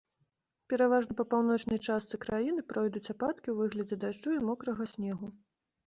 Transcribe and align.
Пераважна 0.71 1.13
па 1.19 1.25
паўночнай 1.33 1.79
частцы 1.87 2.21
краіны 2.25 2.65
пройдуць 2.73 3.05
ападкі 3.17 3.47
ў 3.51 3.55
выглядзе 3.63 3.95
дажджу 4.05 4.29
і 4.41 4.45
мокрага 4.51 4.93
снегу. 4.97 5.27